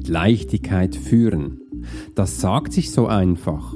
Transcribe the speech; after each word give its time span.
mit 0.00 0.08
Leichtigkeit 0.08 0.96
führen. 0.96 1.60
Das 2.14 2.40
sagt 2.40 2.72
sich 2.72 2.90
so 2.90 3.06
einfach. 3.06 3.74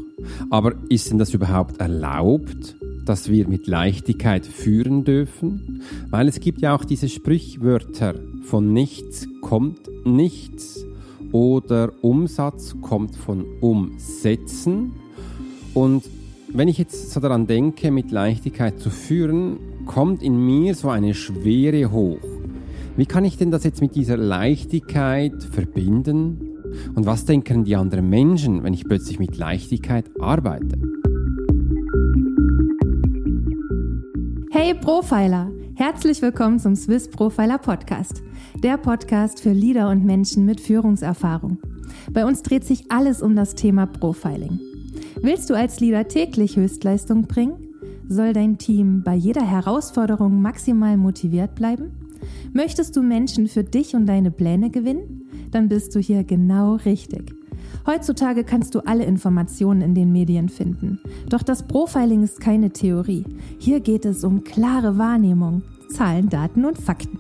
Aber 0.49 0.73
ist 0.89 1.11
denn 1.11 1.19
das 1.19 1.35
überhaupt 1.35 1.83
erlaubt, 1.83 2.77
dass 3.05 3.29
wir 3.29 3.47
mit 3.47 3.67
Leichtigkeit 3.67 4.47
führen 4.47 5.05
dürfen? 5.05 5.83
Weil 6.09 6.27
es 6.29 6.41
gibt 6.41 6.63
ja 6.63 6.75
auch 6.75 6.87
diese 6.87 7.11
Sprichwörter, 7.11 8.15
von 8.43 8.73
nichts 8.73 9.29
kommt 9.43 9.81
nichts 10.07 10.83
oder 11.31 11.93
Umsatz 12.01 12.75
kommt 12.81 13.17
von 13.17 13.45
Umsetzen. 13.61 14.93
Und 15.75 16.05
wenn 16.49 16.69
ich 16.69 16.79
jetzt 16.79 17.11
so 17.11 17.21
daran 17.21 17.47
denke, 17.47 17.91
mit 17.91 18.11
Leichtigkeit 18.11 18.81
zu 18.81 18.89
führen, 18.89 19.59
kommt 19.85 20.23
in 20.23 20.39
mir 20.39 20.75
so 20.75 20.89
eine 20.89 21.13
Schwere 21.13 21.93
hoch. 21.93 22.34
Wie 22.97 23.07
kann 23.07 23.25
ich 23.25 23.37
denn 23.37 23.51
das 23.51 23.65
jetzt 23.65 23.81
mit 23.81 23.97
dieser 23.97 24.17
Leichtigkeit 24.17 25.43
verbinden? 25.43 26.39
Und 26.95 27.07
was 27.07 27.25
denken 27.25 27.65
die 27.65 27.75
anderen 27.75 28.09
Menschen, 28.09 28.63
wenn 28.63 28.73
ich 28.73 28.85
plötzlich 28.85 29.19
mit 29.19 29.37
Leichtigkeit 29.37 30.09
arbeite? 30.21 30.79
Hey 34.53 34.75
Profiler! 34.75 35.51
Herzlich 35.75 36.23
willkommen 36.23 36.61
zum 36.61 36.77
Swiss 36.77 37.11
Profiler 37.11 37.59
Podcast, 37.59 38.23
der 38.63 38.77
Podcast 38.77 39.41
für 39.41 39.53
Leader 39.53 39.89
und 39.89 40.05
Menschen 40.05 40.45
mit 40.45 40.61
Führungserfahrung. 40.61 41.59
Bei 42.13 42.25
uns 42.25 42.43
dreht 42.43 42.63
sich 42.63 42.93
alles 42.93 43.23
um 43.23 43.35
das 43.35 43.57
Thema 43.57 43.87
Profiling. 43.87 44.61
Willst 45.21 45.51
du 45.51 45.55
als 45.55 45.81
Leader 45.81 46.07
täglich 46.07 46.57
Höchstleistung 46.57 47.23
bringen? 47.23 47.57
Soll 48.09 48.33
dein 48.35 48.57
Team 48.57 49.03
bei 49.03 49.17
jeder 49.17 49.45
Herausforderung 49.45 50.41
maximal 50.41 50.97
motiviert 50.97 51.57
bleiben? 51.57 52.04
Möchtest 52.53 52.97
du 52.97 53.03
Menschen 53.03 53.49
für 53.49 53.65
dich 53.65 53.95
und 53.95 54.07
deine 54.07 54.31
Pläne 54.31 54.71
gewinnen? 54.71 55.29
Dann 55.51 55.69
bist 55.69 55.95
du 55.95 56.01
hier 56.01 56.25
genau 56.25 56.77
richtig. 56.77 57.35
Heutzutage 57.87 58.45
kannst 58.45 58.75
du 58.75 58.81
alle 58.81 59.05
Informationen 59.05 59.83
in 59.83 59.95
den 59.95 60.11
Medien 60.11 60.49
finden. 60.49 61.01
Doch 61.29 61.43
das 61.43 61.67
Profiling 61.67 62.23
ist 62.23 62.41
keine 62.41 62.71
Theorie. 62.71 63.25
Hier 63.59 63.81
geht 63.81 64.05
es 64.05 64.25
um 64.25 64.43
klare 64.43 64.97
Wahrnehmung, 64.97 65.63
Zahlen, 65.91 66.29
Daten 66.29 66.65
und 66.65 66.79
Fakten. 66.79 67.19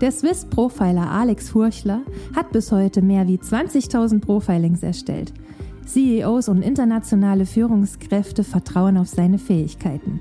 Der 0.00 0.12
Swiss 0.12 0.44
Profiler 0.44 1.10
Alex 1.10 1.50
Furchler 1.50 2.02
hat 2.36 2.52
bis 2.52 2.70
heute 2.70 3.00
mehr 3.00 3.26
wie 3.28 3.38
20.000 3.38 4.20
Profilings 4.20 4.82
erstellt. 4.82 5.32
CEOs 5.86 6.48
und 6.48 6.62
internationale 6.62 7.46
Führungskräfte 7.46 8.44
vertrauen 8.44 8.96
auf 8.96 9.08
seine 9.08 9.38
Fähigkeiten. 9.38 10.20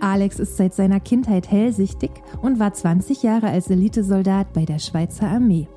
Alex 0.00 0.38
ist 0.38 0.56
seit 0.56 0.74
seiner 0.74 1.00
Kindheit 1.00 1.50
hellsichtig 1.50 2.10
und 2.40 2.58
war 2.58 2.72
20 2.72 3.22
Jahre 3.22 3.48
als 3.48 3.70
Elitesoldat 3.70 4.52
bei 4.52 4.64
der 4.64 4.78
Schweizer 4.78 5.28
Armee. 5.28 5.68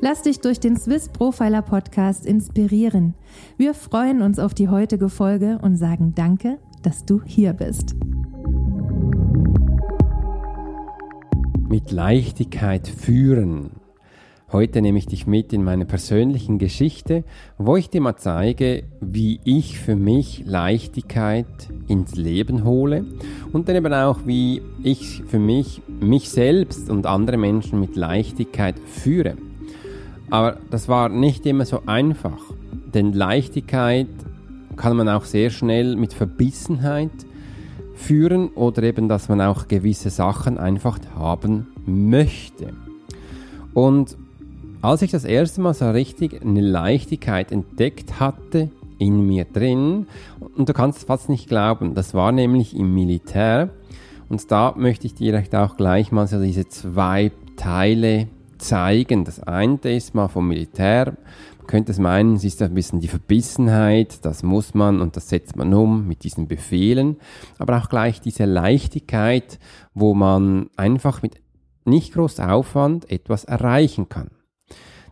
Lass 0.00 0.22
dich 0.22 0.40
durch 0.40 0.60
den 0.60 0.76
Swiss 0.76 1.08
Profiler 1.08 1.62
Podcast 1.62 2.26
inspirieren. 2.26 3.14
Wir 3.56 3.74
freuen 3.74 4.22
uns 4.22 4.38
auf 4.38 4.54
die 4.54 4.68
heutige 4.68 5.08
Folge 5.08 5.58
und 5.62 5.76
sagen 5.76 6.14
Danke, 6.14 6.58
dass 6.82 7.04
du 7.04 7.22
hier 7.24 7.52
bist. 7.52 7.94
Mit 11.68 11.90
Leichtigkeit 11.90 12.86
führen. 12.86 13.81
Heute 14.52 14.82
nehme 14.82 14.98
ich 14.98 15.06
dich 15.06 15.26
mit 15.26 15.54
in 15.54 15.64
meine 15.64 15.86
persönlichen 15.86 16.58
Geschichte, 16.58 17.24
wo 17.56 17.76
ich 17.76 17.88
dir 17.88 18.02
mal 18.02 18.16
zeige, 18.16 18.82
wie 19.00 19.40
ich 19.44 19.78
für 19.78 19.96
mich 19.96 20.42
Leichtigkeit 20.44 21.46
ins 21.88 22.16
Leben 22.16 22.62
hole 22.62 23.06
und 23.54 23.66
dann 23.66 23.76
eben 23.76 23.94
auch, 23.94 24.26
wie 24.26 24.60
ich 24.82 25.22
für 25.26 25.38
mich, 25.38 25.80
mich 25.88 26.28
selbst 26.28 26.90
und 26.90 27.06
andere 27.06 27.38
Menschen 27.38 27.80
mit 27.80 27.96
Leichtigkeit 27.96 28.78
führe. 28.78 29.38
Aber 30.28 30.58
das 30.70 30.86
war 30.86 31.08
nicht 31.08 31.46
immer 31.46 31.64
so 31.64 31.84
einfach, 31.86 32.42
denn 32.92 33.14
Leichtigkeit 33.14 34.08
kann 34.76 34.98
man 34.98 35.08
auch 35.08 35.24
sehr 35.24 35.48
schnell 35.48 35.96
mit 35.96 36.12
Verbissenheit 36.12 37.10
führen 37.94 38.48
oder 38.48 38.82
eben, 38.82 39.08
dass 39.08 39.30
man 39.30 39.40
auch 39.40 39.66
gewisse 39.66 40.10
Sachen 40.10 40.58
einfach 40.58 40.98
haben 41.16 41.68
möchte. 41.86 42.74
Und 43.72 44.18
als 44.82 45.02
ich 45.02 45.12
das 45.12 45.24
erste 45.24 45.60
Mal 45.60 45.74
so 45.74 45.88
richtig 45.90 46.42
eine 46.42 46.60
Leichtigkeit 46.60 47.52
entdeckt 47.52 48.18
hatte 48.20 48.70
in 48.98 49.26
mir 49.26 49.44
drin, 49.44 50.06
und 50.56 50.68
du 50.68 50.72
kannst 50.72 51.06
fast 51.06 51.28
nicht 51.28 51.48
glauben, 51.48 51.94
das 51.94 52.14
war 52.14 52.32
nämlich 52.32 52.76
im 52.76 52.92
Militär, 52.92 53.70
und 54.28 54.50
da 54.50 54.74
möchte 54.76 55.06
ich 55.06 55.14
dir 55.14 55.42
auch 55.52 55.76
gleich 55.76 56.10
mal 56.10 56.26
so 56.26 56.42
diese 56.42 56.68
zwei 56.68 57.32
Teile 57.56 58.28
zeigen. 58.58 59.24
Das 59.24 59.40
eine 59.40 59.78
ist 59.84 60.14
mal 60.14 60.28
vom 60.28 60.48
Militär, 60.48 61.16
man 61.58 61.66
könnte 61.66 61.92
es 61.92 61.98
meinen, 61.98 62.34
es 62.34 62.44
ist 62.44 62.60
ein 62.60 62.74
bisschen 62.74 63.00
die 63.00 63.08
Verbissenheit, 63.08 64.24
das 64.24 64.42
muss 64.42 64.74
man 64.74 65.00
und 65.00 65.16
das 65.16 65.28
setzt 65.28 65.56
man 65.56 65.72
um 65.74 66.08
mit 66.08 66.24
diesen 66.24 66.48
Befehlen, 66.48 67.18
aber 67.58 67.78
auch 67.78 67.88
gleich 67.88 68.20
diese 68.20 68.46
Leichtigkeit, 68.46 69.58
wo 69.94 70.14
man 70.14 70.70
einfach 70.76 71.22
mit 71.22 71.36
nicht 71.84 72.14
groß 72.14 72.40
Aufwand 72.40 73.10
etwas 73.10 73.44
erreichen 73.44 74.08
kann. 74.08 74.30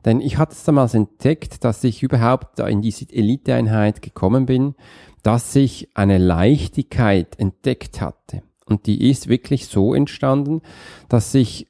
Denn 0.04 0.20
ich 0.20 0.38
hatte 0.38 0.52
es 0.52 0.64
damals 0.64 0.94
entdeckt, 0.94 1.64
dass 1.64 1.84
ich 1.84 2.02
überhaupt 2.02 2.58
in 2.60 2.82
diese 2.82 3.08
Eliteeinheit 3.10 4.02
gekommen 4.02 4.46
bin, 4.46 4.74
dass 5.22 5.54
ich 5.56 5.88
eine 5.94 6.18
Leichtigkeit 6.18 7.38
entdeckt 7.38 8.00
hatte. 8.00 8.42
Und 8.66 8.86
die 8.86 9.10
ist 9.10 9.28
wirklich 9.28 9.66
so 9.66 9.94
entstanden, 9.94 10.62
dass 11.08 11.34
ich 11.34 11.66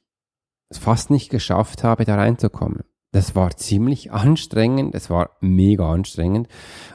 es 0.69 0.77
fast 0.77 1.09
nicht 1.09 1.29
geschafft 1.29 1.83
habe, 1.83 2.05
da 2.05 2.15
reinzukommen. 2.15 2.83
Das 3.13 3.35
war 3.35 3.57
ziemlich 3.57 4.13
anstrengend, 4.13 4.95
es 4.95 5.09
war 5.09 5.31
mega 5.41 5.91
anstrengend 5.91 6.47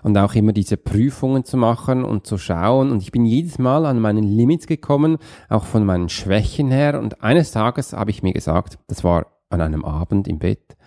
und 0.02 0.16
auch 0.16 0.34
immer 0.34 0.54
diese 0.54 0.78
Prüfungen 0.78 1.44
zu 1.44 1.58
machen 1.58 2.04
und 2.04 2.26
zu 2.26 2.38
schauen 2.38 2.90
und 2.90 3.02
ich 3.02 3.12
bin 3.12 3.26
jedes 3.26 3.58
Mal 3.58 3.84
an 3.84 4.00
meinen 4.00 4.24
Limits 4.24 4.66
gekommen, 4.66 5.18
auch 5.50 5.64
von 5.64 5.84
meinen 5.84 6.08
Schwächen 6.08 6.70
her 6.70 6.98
und 6.98 7.22
eines 7.22 7.50
Tages 7.50 7.92
habe 7.92 8.10
ich 8.10 8.22
mir 8.22 8.32
gesagt, 8.32 8.78
das 8.86 9.04
war 9.04 9.26
an 9.50 9.60
einem 9.60 9.84
Abend 9.84 10.26
im 10.26 10.38
Bett, 10.38 10.78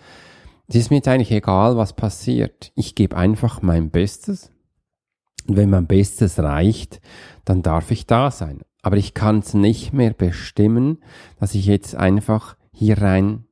es 0.70 0.76
ist 0.76 0.90
mir 0.90 0.96
jetzt 0.96 1.08
eigentlich 1.08 1.32
egal, 1.32 1.76
was 1.76 1.94
passiert. 1.94 2.70
Ich 2.76 2.94
gebe 2.94 3.16
einfach 3.16 3.60
mein 3.60 3.90
Bestes. 3.90 4.52
Und 5.48 5.56
wenn 5.56 5.68
mein 5.68 5.88
Bestes 5.88 6.38
reicht, 6.38 7.00
dann 7.44 7.62
darf 7.62 7.90
ich 7.90 8.06
da 8.06 8.30
sein. 8.30 8.60
Aber 8.82 8.96
ich 8.96 9.12
kann 9.12 9.40
es 9.40 9.52
nicht 9.52 9.92
mehr 9.92 10.12
bestimmen, 10.12 11.02
dass 11.40 11.56
ich 11.56 11.66
jetzt 11.66 11.96
einfach 11.96 12.56
hier 12.72 13.02
rein 13.02 13.46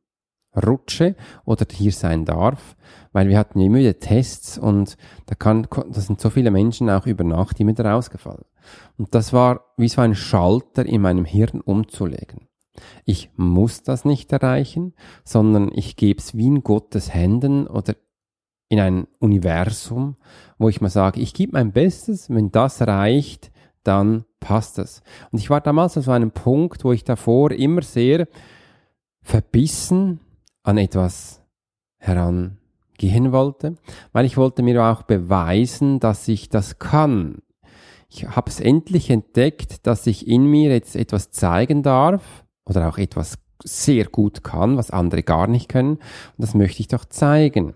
rutsche 0.56 1.16
oder 1.44 1.66
hier 1.70 1.92
sein 1.92 2.24
darf, 2.24 2.76
weil 3.12 3.28
wir 3.28 3.38
hatten 3.38 3.58
ja 3.58 3.66
immer 3.66 3.78
wieder 3.78 3.98
Tests 3.98 4.56
und 4.56 4.96
da 5.26 5.34
kann, 5.34 5.66
da 5.70 6.00
sind 6.00 6.20
so 6.20 6.30
viele 6.30 6.50
Menschen 6.50 6.88
auch 6.88 7.06
über 7.06 7.24
Nacht 7.24 7.60
immer 7.60 7.78
rausgefallen. 7.78 8.44
Und 8.96 9.14
das 9.14 9.32
war 9.32 9.64
wie 9.76 9.88
so 9.88 10.00
ein 10.00 10.14
Schalter 10.14 10.86
in 10.86 11.02
meinem 11.02 11.24
Hirn 11.24 11.60
umzulegen. 11.60 12.47
Ich 13.05 13.31
muss 13.37 13.83
das 13.83 14.05
nicht 14.05 14.33
erreichen, 14.33 14.94
sondern 15.25 15.71
ich 15.72 15.97
gebe 15.97 16.21
es 16.21 16.37
wie 16.37 16.47
in 16.47 16.62
Gottes 16.62 17.12
Händen 17.12 17.66
oder 17.66 17.94
in 18.69 18.81
ein 18.81 19.06
Universum, 19.19 20.16
wo 20.59 20.69
ich 20.69 20.81
mal 20.81 20.91
sage, 20.91 21.21
ich 21.21 21.34
gebe 21.34 21.53
mein 21.53 21.72
Bestes, 21.72 22.28
wenn 22.28 22.50
das 22.50 22.83
reicht, 22.83 23.50
dann 23.83 24.25
passt 24.41 24.78
es. 24.78 25.03
Und 25.31 25.39
ich 25.39 25.50
war 25.50 25.61
damals 25.61 25.97
an 25.97 26.03
so 26.03 26.11
einem 26.11 26.31
Punkt, 26.31 26.84
wo 26.84 26.93
ich 26.93 27.05
davor 27.05 27.50
immer 27.53 27.83
sehr 27.83 28.28
verbissen 29.22 30.21
an 30.62 30.78
etwas 30.78 31.43
herangehen 31.99 33.33
wollte, 33.33 33.77
weil 34.12 34.27
ich 34.27 34.37
wollte 34.37 34.62
mir 34.62 34.84
auch 34.84 35.03
beweisen, 35.03 36.00
dass 36.00 36.28
ich 36.28 36.49
das 36.49 36.78
kann. 36.78 37.39
Ich 38.10 38.27
habe 38.28 38.50
es 38.50 38.60
endlich 38.60 39.10
entdeckt, 39.10 39.87
dass 39.87 40.06
ich 40.06 40.27
in 40.27 40.45
mir 40.45 40.71
jetzt 40.71 40.97
etwas 40.97 41.31
zeigen 41.31 41.83
darf, 41.83 42.45
oder 42.68 42.88
auch 42.88 42.98
etwas 42.98 43.38
sehr 43.64 44.04
gut 44.04 44.44
kann, 44.44 44.76
was 44.76 44.90
andere 44.90 45.22
gar 45.22 45.46
nicht 45.48 45.68
können. 45.68 45.96
Und 45.96 46.00
das 46.38 46.54
möchte 46.54 46.80
ich 46.80 46.88
doch 46.88 47.04
zeigen. 47.04 47.74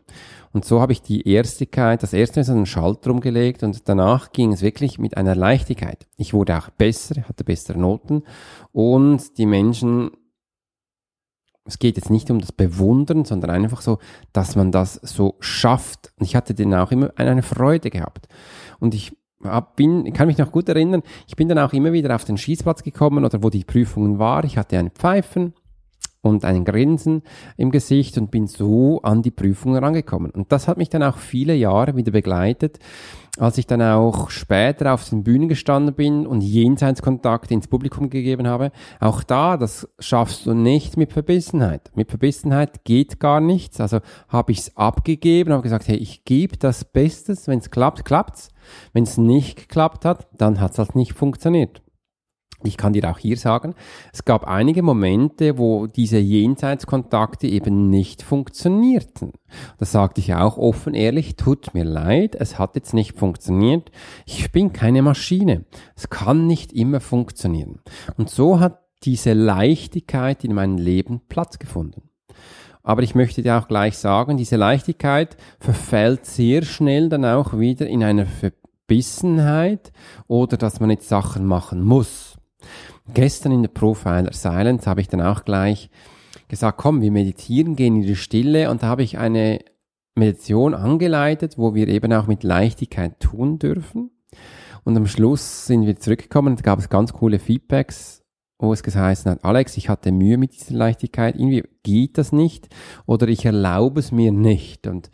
Und 0.52 0.64
so 0.64 0.80
habe 0.80 0.92
ich 0.92 1.00
die 1.00 1.26
Erstigkeit, 1.26 2.02
das 2.02 2.12
erste 2.12 2.40
Mal 2.40 2.44
so 2.44 2.52
einen 2.52 2.66
Schalter 2.66 3.10
umgelegt 3.10 3.62
und 3.62 3.88
danach 3.88 4.32
ging 4.32 4.52
es 4.52 4.60
wirklich 4.60 4.98
mit 4.98 5.16
einer 5.16 5.34
Leichtigkeit. 5.34 6.06
Ich 6.18 6.34
wurde 6.34 6.58
auch 6.58 6.68
besser, 6.70 7.22
hatte 7.22 7.42
bessere 7.42 7.78
Noten 7.78 8.22
und 8.70 9.38
die 9.38 9.46
Menschen, 9.46 10.10
es 11.64 11.78
geht 11.78 11.96
jetzt 11.96 12.10
nicht 12.10 12.30
um 12.30 12.38
das 12.38 12.52
Bewundern, 12.52 13.24
sondern 13.24 13.50
einfach 13.50 13.80
so, 13.80 13.98
dass 14.32 14.54
man 14.54 14.72
das 14.72 14.94
so 14.94 15.36
schafft. 15.40 16.12
Und 16.18 16.26
ich 16.26 16.36
hatte 16.36 16.54
dann 16.54 16.74
auch 16.74 16.90
immer 16.90 17.12
eine 17.16 17.42
Freude 17.42 17.88
gehabt. 17.88 18.28
Und 18.78 18.94
ich 18.94 19.16
bin, 19.76 20.12
kann 20.12 20.26
mich 20.26 20.38
noch 20.38 20.52
gut 20.52 20.68
erinnern, 20.68 21.02
ich 21.26 21.36
bin 21.36 21.48
dann 21.48 21.58
auch 21.58 21.72
immer 21.72 21.92
wieder 21.92 22.14
auf 22.14 22.24
den 22.24 22.36
Schießplatz 22.36 22.82
gekommen 22.82 23.24
oder 23.24 23.42
wo 23.42 23.50
die 23.50 23.64
Prüfungen 23.64 24.18
war. 24.18 24.44
Ich 24.44 24.56
hatte 24.58 24.78
einen 24.78 24.90
Pfeifen 24.90 25.54
und 26.22 26.44
ein 26.44 26.64
Grinsen 26.64 27.22
im 27.56 27.70
Gesicht 27.70 28.16
und 28.16 28.30
bin 28.30 28.46
so 28.46 29.02
an 29.02 29.22
die 29.22 29.32
Prüfung 29.32 29.76
rangekommen. 29.76 30.30
Und 30.30 30.52
das 30.52 30.68
hat 30.68 30.78
mich 30.78 30.88
dann 30.88 31.02
auch 31.02 31.18
viele 31.18 31.54
Jahre 31.54 31.96
wieder 31.96 32.12
begleitet, 32.12 32.78
als 33.38 33.58
ich 33.58 33.66
dann 33.66 33.82
auch 33.82 34.30
später 34.30 34.94
auf 34.94 35.08
den 35.08 35.24
Bühnen 35.24 35.48
gestanden 35.48 35.94
bin 35.94 36.26
und 36.26 36.42
Jenseitskontakt 36.42 37.50
ins 37.50 37.66
Publikum 37.66 38.08
gegeben 38.08 38.46
habe. 38.46 38.70
Auch 39.00 39.24
da, 39.24 39.56
das 39.56 39.88
schaffst 39.98 40.46
du 40.46 40.54
nicht 40.54 40.96
mit 40.96 41.12
Verbissenheit. 41.12 41.90
Mit 41.94 42.10
Verbissenheit 42.10 42.84
geht 42.84 43.18
gar 43.18 43.40
nichts. 43.40 43.80
Also 43.80 43.98
habe 44.28 44.52
ich 44.52 44.58
es 44.58 44.76
abgegeben, 44.76 45.52
habe 45.52 45.62
gesagt, 45.62 45.88
hey, 45.88 45.96
ich 45.96 46.24
gebe 46.24 46.56
das 46.56 46.84
Bestes. 46.84 47.48
Wenn 47.48 47.58
es 47.58 47.70
klappt, 47.70 48.04
klappt's. 48.04 48.50
Wenn 48.92 49.02
es 49.02 49.18
nicht 49.18 49.56
geklappt 49.56 50.04
hat, 50.04 50.28
dann 50.38 50.60
hat 50.60 50.72
es 50.72 50.78
halt 50.78 50.94
nicht 50.94 51.14
funktioniert. 51.14 51.82
Ich 52.66 52.76
kann 52.76 52.92
dir 52.92 53.10
auch 53.10 53.18
hier 53.18 53.36
sagen, 53.36 53.74
es 54.12 54.24
gab 54.24 54.46
einige 54.46 54.82
Momente, 54.82 55.58
wo 55.58 55.86
diese 55.86 56.18
Jenseitskontakte 56.18 57.46
eben 57.46 57.90
nicht 57.90 58.22
funktionierten. 58.22 59.32
Das 59.78 59.92
sagte 59.92 60.20
ich 60.20 60.34
auch 60.34 60.56
offen 60.56 60.94
ehrlich, 60.94 61.36
tut 61.36 61.74
mir 61.74 61.84
leid, 61.84 62.34
es 62.34 62.58
hat 62.58 62.74
jetzt 62.74 62.94
nicht 62.94 63.18
funktioniert. 63.18 63.90
Ich 64.26 64.52
bin 64.52 64.72
keine 64.72 65.02
Maschine. 65.02 65.64
Es 65.96 66.10
kann 66.10 66.46
nicht 66.46 66.72
immer 66.72 67.00
funktionieren. 67.00 67.80
Und 68.16 68.30
so 68.30 68.60
hat 68.60 68.80
diese 69.04 69.32
Leichtigkeit 69.32 70.44
in 70.44 70.54
meinem 70.54 70.78
Leben 70.78 71.22
Platz 71.28 71.58
gefunden. 71.58 72.02
Aber 72.82 73.02
ich 73.02 73.14
möchte 73.14 73.42
dir 73.42 73.58
auch 73.58 73.68
gleich 73.68 73.96
sagen, 73.96 74.36
diese 74.36 74.56
Leichtigkeit 74.56 75.36
verfällt 75.60 76.26
sehr 76.26 76.62
schnell 76.62 77.08
dann 77.08 77.24
auch 77.24 77.58
wieder 77.58 77.86
in 77.86 78.02
eine 78.02 78.26
Verbissenheit 78.26 79.92
oder 80.26 80.56
dass 80.56 80.80
man 80.80 80.90
jetzt 80.90 81.08
Sachen 81.08 81.46
machen 81.46 81.82
muss. 81.82 82.36
Gestern 83.12 83.52
in 83.52 83.62
der 83.62 83.70
Profiler 83.70 84.32
Silence 84.32 84.88
habe 84.88 85.00
ich 85.00 85.08
dann 85.08 85.20
auch 85.20 85.44
gleich 85.44 85.90
gesagt, 86.48 86.78
komm, 86.78 87.00
wir 87.02 87.10
meditieren, 87.10 87.76
gehen 87.76 87.96
in 87.96 88.02
die 88.02 88.16
Stille 88.16 88.70
und 88.70 88.82
da 88.82 88.88
habe 88.88 89.02
ich 89.02 89.18
eine 89.18 89.60
Meditation 90.14 90.74
angeleitet, 90.74 91.56
wo 91.56 91.74
wir 91.74 91.88
eben 91.88 92.12
auch 92.12 92.26
mit 92.26 92.44
Leichtigkeit 92.44 93.18
tun 93.20 93.58
dürfen. 93.58 94.10
Und 94.84 94.96
am 94.96 95.06
Schluss 95.06 95.66
sind 95.66 95.86
wir 95.86 95.96
zurückgekommen 95.96 96.54
und 96.54 96.62
gab 96.62 96.78
es 96.78 96.88
ganz 96.88 97.12
coole 97.12 97.38
Feedbacks, 97.38 98.22
wo 98.58 98.72
es 98.72 98.82
geheißen 98.82 99.30
hat, 99.30 99.44
Alex, 99.44 99.76
ich 99.76 99.88
hatte 99.88 100.12
Mühe 100.12 100.38
mit 100.38 100.52
dieser 100.54 100.74
Leichtigkeit, 100.74 101.34
irgendwie 101.34 101.64
geht 101.82 102.18
das 102.18 102.32
nicht 102.32 102.68
oder 103.06 103.28
ich 103.28 103.44
erlaube 103.44 104.00
es 104.00 104.12
mir 104.12 104.30
nicht. 104.30 104.86
Und 104.86 105.10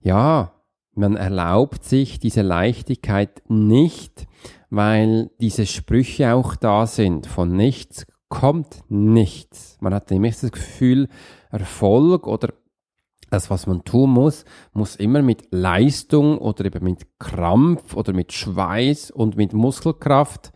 ja, 0.00 0.52
man 0.94 1.16
erlaubt 1.16 1.84
sich 1.84 2.18
diese 2.18 2.42
Leichtigkeit 2.42 3.42
nicht, 3.48 4.26
weil 4.70 5.30
diese 5.40 5.66
Sprüche 5.66 6.34
auch 6.34 6.54
da 6.54 6.86
sind. 6.86 7.26
Von 7.26 7.56
nichts 7.56 8.06
kommt 8.28 8.84
nichts. 8.88 9.76
Man 9.80 9.94
hat 9.94 10.10
nämlich 10.10 10.38
das 10.40 10.52
Gefühl, 10.52 11.08
Erfolg 11.50 12.26
oder 12.26 12.54
das, 13.30 13.50
was 13.50 13.66
man 13.66 13.84
tun 13.84 14.10
muss, 14.10 14.44
muss 14.72 14.96
immer 14.96 15.22
mit 15.22 15.48
Leistung 15.50 16.38
oder 16.38 16.66
eben 16.66 16.84
mit 16.84 17.18
Krampf 17.18 17.96
oder 17.96 18.12
mit 18.12 18.32
Schweiß 18.32 19.10
und 19.10 19.36
mit 19.36 19.54
Muskelkraft 19.54 20.52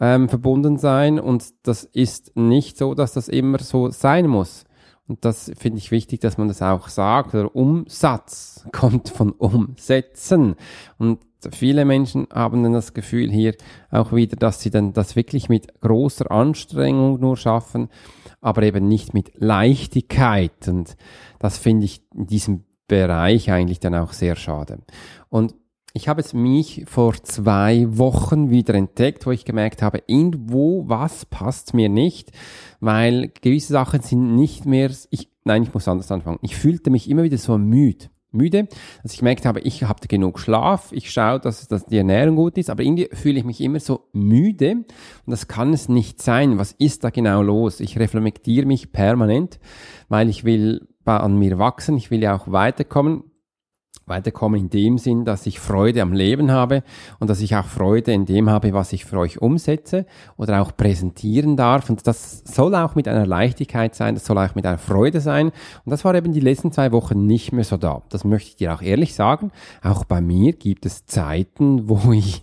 ähm, 0.00 0.28
verbunden 0.28 0.76
sein. 0.76 1.18
Und 1.18 1.44
das 1.62 1.84
ist 1.84 2.36
nicht 2.36 2.76
so, 2.76 2.94
dass 2.94 3.12
das 3.12 3.28
immer 3.28 3.58
so 3.58 3.90
sein 3.90 4.26
muss. 4.26 4.64
Und 5.10 5.24
das 5.24 5.50
finde 5.58 5.78
ich 5.78 5.90
wichtig, 5.90 6.20
dass 6.20 6.38
man 6.38 6.46
das 6.46 6.62
auch 6.62 6.88
sagt. 6.88 7.34
Der 7.34 7.56
Umsatz 7.56 8.64
kommt 8.72 9.08
von 9.08 9.32
Umsetzen. 9.32 10.54
Und 10.98 11.18
viele 11.50 11.84
Menschen 11.84 12.28
haben 12.32 12.62
dann 12.62 12.74
das 12.74 12.94
Gefühl 12.94 13.28
hier 13.28 13.56
auch 13.90 14.12
wieder, 14.12 14.36
dass 14.36 14.60
sie 14.60 14.70
dann 14.70 14.92
das 14.92 15.16
wirklich 15.16 15.48
mit 15.48 15.80
großer 15.80 16.30
Anstrengung 16.30 17.18
nur 17.18 17.36
schaffen, 17.36 17.88
aber 18.40 18.62
eben 18.62 18.86
nicht 18.86 19.12
mit 19.12 19.32
Leichtigkeit. 19.34 20.68
Und 20.68 20.96
das 21.40 21.58
finde 21.58 21.86
ich 21.86 22.02
in 22.14 22.28
diesem 22.28 22.62
Bereich 22.86 23.50
eigentlich 23.50 23.80
dann 23.80 23.96
auch 23.96 24.12
sehr 24.12 24.36
schade. 24.36 24.78
Und 25.28 25.56
ich 25.92 26.08
habe 26.08 26.20
es 26.20 26.32
mich 26.32 26.84
vor 26.86 27.14
zwei 27.22 27.86
Wochen 27.98 28.50
wieder 28.50 28.74
entdeckt, 28.74 29.26
wo 29.26 29.30
ich 29.30 29.44
gemerkt 29.44 29.82
habe, 29.82 30.02
irgendwo 30.06 30.84
was 30.88 31.26
passt 31.26 31.74
mir 31.74 31.88
nicht, 31.88 32.30
weil 32.80 33.32
gewisse 33.40 33.72
Sachen 33.72 34.00
sind 34.00 34.36
nicht 34.36 34.66
mehr, 34.66 34.90
ich, 35.10 35.28
nein, 35.44 35.62
ich 35.62 35.74
muss 35.74 35.88
anders 35.88 36.12
anfangen. 36.12 36.38
Ich 36.42 36.56
fühlte 36.56 36.90
mich 36.90 37.10
immer 37.10 37.22
wieder 37.22 37.38
so 37.38 37.58
müde 37.58 38.06
müde, 38.32 38.68
dass 39.02 39.12
ich 39.12 39.18
gemerkt 39.18 39.44
habe, 39.44 39.60
ich 39.60 39.82
habe 39.82 40.06
genug 40.06 40.38
Schlaf, 40.38 40.92
ich 40.92 41.10
schaue, 41.10 41.40
dass, 41.40 41.66
dass 41.68 41.86
die 41.86 41.98
Ernährung 41.98 42.36
gut 42.36 42.58
ist, 42.58 42.70
aber 42.70 42.82
irgendwie 42.82 43.08
fühle 43.12 43.38
ich 43.38 43.44
mich 43.44 43.60
immer 43.60 43.80
so 43.80 44.08
müde 44.12 44.72
und 44.72 44.86
das 45.26 45.48
kann 45.48 45.72
es 45.72 45.88
nicht 45.88 46.22
sein. 46.22 46.58
Was 46.58 46.72
ist 46.72 47.04
da 47.04 47.10
genau 47.10 47.42
los? 47.42 47.80
Ich 47.80 47.98
reflektiere 47.98 48.66
mich 48.66 48.92
permanent, 48.92 49.58
weil 50.08 50.28
ich 50.28 50.44
will 50.44 50.86
an 51.04 51.38
mir 51.38 51.58
wachsen, 51.58 51.96
ich 51.96 52.12
will 52.12 52.22
ja 52.22 52.36
auch 52.36 52.52
weiterkommen 52.52 53.24
weiterkommen 54.10 54.60
in 54.60 54.68
dem 54.68 54.98
Sinn, 54.98 55.24
dass 55.24 55.46
ich 55.46 55.58
Freude 55.58 56.02
am 56.02 56.12
Leben 56.12 56.50
habe 56.50 56.82
und 57.18 57.30
dass 57.30 57.40
ich 57.40 57.56
auch 57.56 57.64
Freude 57.64 58.12
in 58.12 58.26
dem 58.26 58.50
habe, 58.50 58.74
was 58.74 58.92
ich 58.92 59.06
für 59.06 59.18
euch 59.18 59.40
umsetze 59.40 60.04
oder 60.36 60.60
auch 60.60 60.76
präsentieren 60.76 61.56
darf. 61.56 61.88
Und 61.88 62.06
das 62.06 62.42
soll 62.44 62.74
auch 62.74 62.94
mit 62.94 63.08
einer 63.08 63.24
Leichtigkeit 63.24 63.94
sein, 63.94 64.14
das 64.14 64.26
soll 64.26 64.36
auch 64.36 64.54
mit 64.54 64.66
einer 64.66 64.78
Freude 64.78 65.20
sein. 65.20 65.52
Und 65.84 65.90
das 65.90 66.04
war 66.04 66.14
eben 66.14 66.32
die 66.32 66.40
letzten 66.40 66.72
zwei 66.72 66.92
Wochen 66.92 67.26
nicht 67.26 67.52
mehr 67.52 67.64
so 67.64 67.78
da. 67.78 68.02
Das 68.10 68.24
möchte 68.24 68.50
ich 68.50 68.56
dir 68.56 68.74
auch 68.74 68.82
ehrlich 68.82 69.14
sagen. 69.14 69.52
Auch 69.82 70.04
bei 70.04 70.20
mir 70.20 70.52
gibt 70.52 70.84
es 70.84 71.06
Zeiten, 71.06 71.88
wo 71.88 72.12
ich 72.12 72.42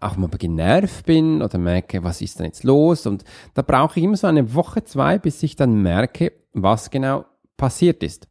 auch 0.00 0.16
mal 0.16 0.28
genervt 0.28 1.06
bin 1.06 1.40
oder 1.40 1.56
merke, 1.56 2.04
was 2.04 2.20
ist 2.20 2.38
denn 2.38 2.46
jetzt 2.46 2.64
los? 2.64 3.06
Und 3.06 3.24
da 3.54 3.62
brauche 3.62 3.98
ich 3.98 4.04
immer 4.04 4.16
so 4.16 4.26
eine 4.26 4.52
Woche, 4.54 4.84
zwei, 4.84 5.18
bis 5.18 5.42
ich 5.42 5.56
dann 5.56 5.80
merke, 5.80 6.32
was 6.52 6.90
genau 6.90 7.24
passiert 7.56 8.02
ist. 8.02 8.28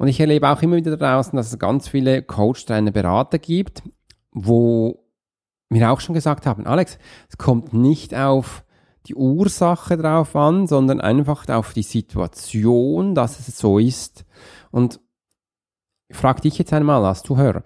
Und 0.00 0.08
ich 0.08 0.18
erlebe 0.18 0.48
auch 0.48 0.62
immer 0.62 0.76
wieder 0.76 0.96
draußen, 0.96 1.36
dass 1.36 1.52
es 1.52 1.58
ganz 1.58 1.86
viele 1.86 2.22
Coach, 2.22 2.64
Trainer, 2.64 2.90
Berater 2.90 3.38
gibt, 3.38 3.82
wo 4.32 5.04
mir 5.68 5.90
auch 5.90 6.00
schon 6.00 6.14
gesagt 6.14 6.46
haben, 6.46 6.66
Alex, 6.66 6.98
es 7.28 7.36
kommt 7.36 7.74
nicht 7.74 8.14
auf 8.14 8.64
die 9.08 9.14
Ursache 9.14 9.98
drauf 9.98 10.34
an, 10.34 10.66
sondern 10.66 11.02
einfach 11.02 11.46
auf 11.50 11.74
die 11.74 11.82
Situation, 11.82 13.14
dass 13.14 13.46
es 13.46 13.58
so 13.58 13.78
ist. 13.78 14.24
Und 14.70 15.00
ich 16.08 16.16
frage 16.16 16.40
dich 16.40 16.56
jetzt 16.56 16.72
einmal 16.72 17.04
als 17.04 17.22
Zuhörer, 17.22 17.62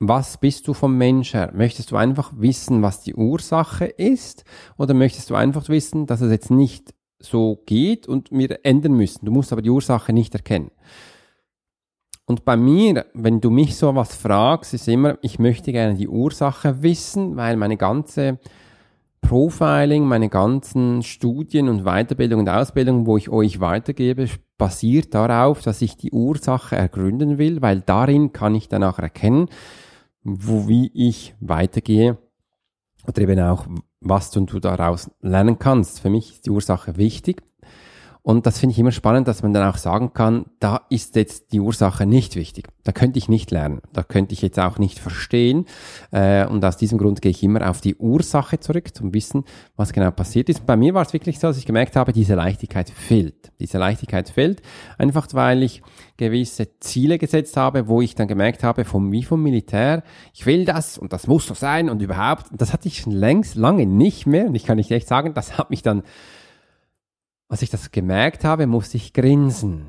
was 0.00 0.38
bist 0.38 0.66
du 0.68 0.72
vom 0.72 0.96
Mensch 0.96 1.34
her? 1.34 1.52
Möchtest 1.54 1.90
du 1.90 1.96
einfach 1.96 2.32
wissen, 2.34 2.80
was 2.80 3.02
die 3.02 3.14
Ursache 3.14 3.84
ist? 3.84 4.46
Oder 4.78 4.94
möchtest 4.94 5.28
du 5.28 5.34
einfach 5.34 5.68
wissen, 5.68 6.06
dass 6.06 6.22
es 6.22 6.30
jetzt 6.30 6.50
nicht 6.50 6.94
so 7.24 7.62
geht 7.66 8.06
und 8.06 8.30
wir 8.30 8.60
ändern 8.64 8.92
müssen. 8.92 9.24
Du 9.24 9.32
musst 9.32 9.52
aber 9.52 9.62
die 9.62 9.70
Ursache 9.70 10.12
nicht 10.12 10.34
erkennen. 10.34 10.70
Und 12.26 12.44
bei 12.44 12.56
mir, 12.56 13.04
wenn 13.12 13.40
du 13.40 13.50
mich 13.50 13.76
so 13.76 13.94
was 13.94 14.16
fragst, 14.16 14.72
ist 14.72 14.88
immer, 14.88 15.18
ich 15.20 15.38
möchte 15.38 15.72
gerne 15.72 15.94
die 15.94 16.08
Ursache 16.08 16.82
wissen, 16.82 17.36
weil 17.36 17.56
meine 17.56 17.76
ganze 17.76 18.38
Profiling, 19.20 20.04
meine 20.04 20.28
ganzen 20.28 21.02
Studien 21.02 21.68
und 21.68 21.84
Weiterbildung 21.84 22.40
und 22.40 22.48
Ausbildung, 22.48 23.06
wo 23.06 23.16
ich 23.16 23.28
euch 23.28 23.60
weitergebe, 23.60 24.28
basiert 24.58 25.14
darauf, 25.14 25.62
dass 25.62 25.82
ich 25.82 25.96
die 25.96 26.12
Ursache 26.12 26.76
ergründen 26.76 27.38
will, 27.38 27.60
weil 27.60 27.80
darin 27.80 28.32
kann 28.32 28.54
ich 28.54 28.68
danach 28.68 28.98
erkennen, 28.98 29.48
wo, 30.22 30.68
wie 30.68 30.90
ich 30.94 31.34
weitergehe 31.40 32.18
oder 33.06 33.22
eben 33.22 33.40
auch, 33.40 33.66
was 34.04 34.30
du 34.30 34.60
daraus 34.60 35.10
lernen 35.20 35.58
kannst. 35.58 36.00
Für 36.00 36.10
mich 36.10 36.34
ist 36.34 36.46
die 36.46 36.50
Ursache 36.50 36.96
wichtig. 36.96 37.42
Und 38.26 38.46
das 38.46 38.58
finde 38.58 38.72
ich 38.72 38.78
immer 38.78 38.90
spannend, 38.90 39.28
dass 39.28 39.42
man 39.42 39.52
dann 39.52 39.68
auch 39.68 39.76
sagen 39.76 40.14
kann, 40.14 40.46
da 40.58 40.80
ist 40.88 41.14
jetzt 41.14 41.52
die 41.52 41.60
Ursache 41.60 42.06
nicht 42.06 42.36
wichtig. 42.36 42.68
Da 42.82 42.90
könnte 42.90 43.18
ich 43.18 43.28
nicht 43.28 43.50
lernen. 43.50 43.82
Da 43.92 44.02
könnte 44.02 44.32
ich 44.32 44.40
jetzt 44.40 44.58
auch 44.58 44.78
nicht 44.78 44.98
verstehen. 44.98 45.66
Äh, 46.10 46.46
und 46.46 46.64
aus 46.64 46.78
diesem 46.78 46.96
Grund 46.96 47.20
gehe 47.20 47.30
ich 47.30 47.42
immer 47.42 47.68
auf 47.68 47.82
die 47.82 47.96
Ursache 47.96 48.58
zurück, 48.58 48.94
zum 48.94 49.12
Wissen, 49.12 49.44
was 49.76 49.92
genau 49.92 50.10
passiert 50.10 50.48
ist. 50.48 50.64
Bei 50.64 50.74
mir 50.74 50.94
war 50.94 51.02
es 51.02 51.12
wirklich 51.12 51.38
so, 51.38 51.48
dass 51.48 51.58
ich 51.58 51.66
gemerkt 51.66 51.96
habe, 51.96 52.14
diese 52.14 52.34
Leichtigkeit 52.34 52.88
fehlt. 52.88 53.52
Diese 53.60 53.76
Leichtigkeit 53.76 54.30
fehlt, 54.30 54.62
einfach 54.96 55.28
weil 55.32 55.62
ich 55.62 55.82
gewisse 56.16 56.78
Ziele 56.80 57.18
gesetzt 57.18 57.58
habe, 57.58 57.88
wo 57.88 58.00
ich 58.00 58.14
dann 58.14 58.26
gemerkt 58.26 58.64
habe, 58.64 58.86
vom, 58.86 59.12
wie 59.12 59.22
vom 59.22 59.42
Militär, 59.42 60.02
ich 60.32 60.46
will 60.46 60.64
das 60.64 60.96
und 60.96 61.12
das 61.12 61.26
muss 61.26 61.46
so 61.46 61.52
sein 61.52 61.90
und 61.90 62.00
überhaupt. 62.00 62.46
Das 62.52 62.72
hatte 62.72 62.88
ich 62.88 63.00
schon 63.00 63.12
längst 63.12 63.54
lange 63.54 63.84
nicht 63.84 64.26
mehr. 64.26 64.46
Und 64.46 64.54
ich 64.54 64.64
kann 64.64 64.78
nicht 64.78 64.90
echt 64.90 65.08
sagen, 65.08 65.34
das 65.34 65.58
hat 65.58 65.68
mich 65.68 65.82
dann 65.82 66.04
als 67.48 67.62
ich 67.62 67.70
das 67.70 67.90
gemerkt 67.90 68.44
habe, 68.44 68.66
musste 68.66 68.96
ich 68.96 69.12
grinsen. 69.12 69.88